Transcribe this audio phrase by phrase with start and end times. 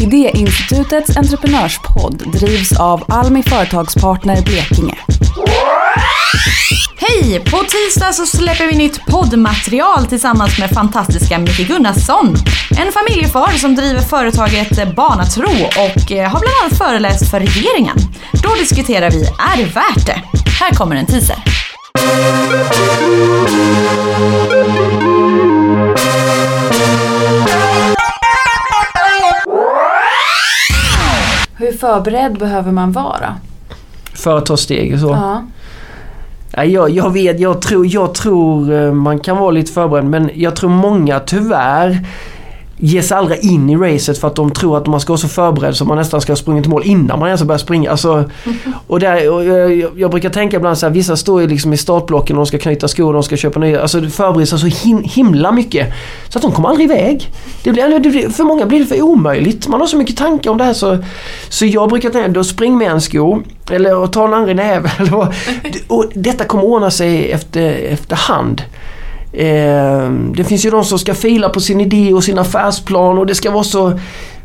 [0.00, 4.98] Idéinstitutets entreprenörspodd drivs av Almi Företagspartner Blekinge.
[6.96, 7.40] Hej!
[7.40, 12.36] På tisdag så släpper vi nytt poddmaterial tillsammans med fantastiska Micke Gunnarsson.
[12.78, 17.96] En familjefar som driver företaget Barnatro och eh, har bland annat föreläst för regeringen.
[18.32, 20.22] Då diskuterar vi, är det värt det?
[20.60, 21.36] Här kommer en teaser.
[31.80, 33.34] Förberedd behöver man vara?
[34.14, 35.08] För att ta steg och så.
[35.08, 35.42] Ja.
[36.64, 40.56] Jag, jag vet, jag tror, jag tror eh, man kan vara lite förberedd men jag
[40.56, 42.06] tror många tyvärr
[42.80, 45.28] ger sig aldrig in i racet för att de tror att man ska vara så
[45.28, 47.90] förberedd så man nästan ska ha sprungit i mål innan man ens har börjat springa.
[47.90, 48.30] Alltså,
[48.86, 51.76] och där, och jag, jag brukar tänka ibland så här, vissa står ju liksom i
[51.76, 53.82] startblocken och de ska knyta skor, de ska köpa nya.
[53.82, 55.92] Alltså förbereder sig så him, himla mycket.
[56.28, 57.28] Så att de kommer aldrig iväg.
[57.64, 59.68] Det blir, det blir, för många blir det för omöjligt.
[59.68, 60.98] Man har så mycket tankar om det här så,
[61.48, 63.42] så jag brukar tänka, då spring med en sko.
[63.70, 65.14] Eller ta en andra i näven.
[65.88, 68.62] Och detta kommer ordna sig efter, efterhand.
[69.32, 73.26] Eh, det finns ju de som ska fila på sin idé och sin affärsplan och
[73.26, 73.98] det ska vara så...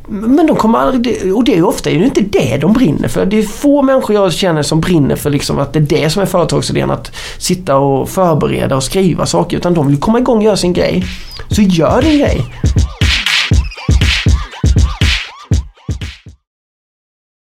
[0.08, 1.36] Men de kommer aldrig...
[1.36, 3.26] Och det är ofta är det inte det de brinner för.
[3.26, 6.22] Det är få människor jag känner som brinner för liksom att det är det som
[6.22, 6.92] är företagsidén.
[6.92, 9.58] Att sitta och förbereda och skriva saker.
[9.58, 11.06] Utan de vill komma igång och göra sin grej.
[11.50, 12.46] Så gör din grej.